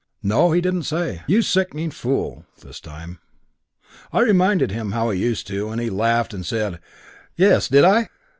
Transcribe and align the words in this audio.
No, 0.23 0.51
he 0.51 0.61
didn't 0.61 0.85
say, 0.89 1.21
'You 1.27 1.43
sickening 1.43 1.91
fool' 1.91 2.43
this 2.59 2.79
time. 2.79 3.19
I 4.11 4.21
reminded 4.21 4.71
him 4.71 4.93
how 4.93 5.11
he 5.11 5.19
used 5.21 5.45
to, 5.49 5.69
and 5.69 5.79
he 5.79 5.91
laughed 5.91 6.33
and 6.33 6.43
said, 6.43 6.79
'Yes; 7.37 7.67
did 7.67 7.83
I? 7.85 8.09